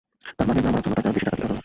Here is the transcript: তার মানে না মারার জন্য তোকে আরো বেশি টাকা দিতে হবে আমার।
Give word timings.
তার 0.37 0.45
মানে 0.47 0.61
না 0.65 0.69
মারার 0.73 0.83
জন্য 0.85 0.93
তোকে 0.95 0.99
আরো 1.07 1.11
বেশি 1.15 1.25
টাকা 1.29 1.37
দিতে 1.37 1.43
হবে 1.45 1.47
আমার। 1.47 1.59